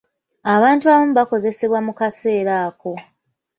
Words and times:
Abantu 0.55 0.83
abamu 0.87 1.13
baakosebwa 1.17 1.79
mu 1.85 1.91
kaseera 1.99 2.53
ako. 2.67 2.91